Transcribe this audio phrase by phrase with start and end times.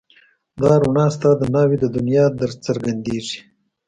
[0.61, 3.39] دا رڼا ستا د ناوې د دنيا درڅرګنديږي